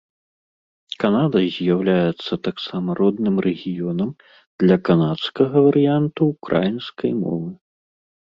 Канада 1.01 1.39
з'яўляецца 1.55 2.33
таксама 2.47 2.89
родным 3.01 3.35
рэгіёнам 3.47 4.09
для 4.65 4.77
канадскага 4.89 5.57
варыянту 5.69 6.21
ўкраінскай 6.33 7.11
мовы. 7.23 7.49